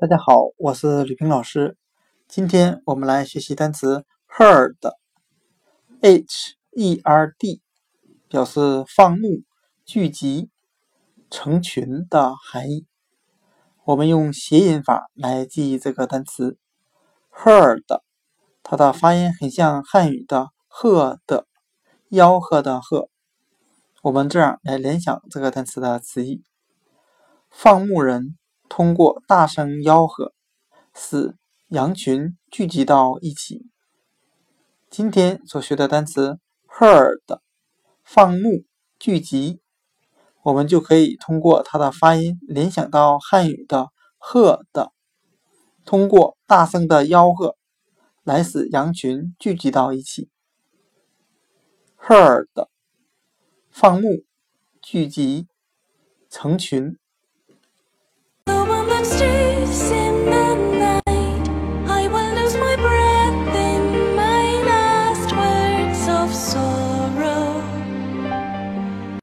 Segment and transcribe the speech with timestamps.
[0.00, 1.76] 大家好，我是吕平老师。
[2.28, 4.82] 今天我们来学习单词 herd，h-e-r-d，
[8.28, 9.42] 表示放牧、
[9.84, 10.50] 聚集、
[11.28, 12.86] 成群的含义。
[13.86, 16.56] 我们用谐音法来记忆这个单词
[17.32, 17.82] herd，
[18.62, 21.48] 它的发音很像汉语的“鹤”的
[22.08, 23.08] 吆喝的“鹤”。
[24.04, 26.44] 我们这样来联想这个单词的词义：
[27.50, 28.37] 放牧人。
[28.78, 30.32] 通过大声吆喝，
[30.94, 31.34] 使
[31.66, 33.66] 羊群聚集到一起。
[34.88, 36.38] 今天所学的单词
[36.68, 37.40] herd，
[38.04, 38.62] 放牧、
[38.96, 39.60] 聚集，
[40.44, 44.92] 我们就可以通过它的发音联想到汉语的“鹤”的，
[45.84, 47.56] 通过大声的吆喝
[48.22, 50.30] 来使羊群聚集到一起。
[51.98, 52.46] herd，
[53.70, 54.22] 放牧、
[54.80, 55.48] 聚集、
[56.30, 56.96] 成群。